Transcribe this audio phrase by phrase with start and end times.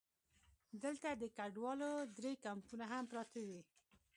[0.83, 3.59] دلته د کډوالو درې کمپونه هم پراته دي.